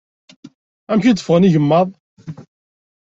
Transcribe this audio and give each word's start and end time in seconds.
Amek 0.91 1.05
i 1.05 1.11
d-ffɣen 1.13 1.47
yigmaḍ? 1.49 1.87